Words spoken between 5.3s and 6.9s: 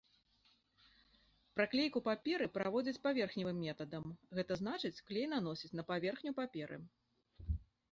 наносяць на паверхню паперы.